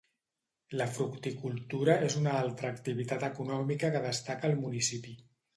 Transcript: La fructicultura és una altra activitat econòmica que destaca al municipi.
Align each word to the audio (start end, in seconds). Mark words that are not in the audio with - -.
La 0.79 0.87
fructicultura 0.93 1.95
és 2.07 2.17
una 2.21 2.33
altra 2.39 2.73
activitat 2.77 3.29
econòmica 3.31 3.95
que 3.97 4.05
destaca 4.11 4.51
al 4.51 4.61
municipi. 4.65 5.19